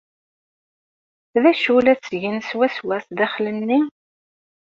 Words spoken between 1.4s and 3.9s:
D acu la ttgen swaswa sdaxel-nni?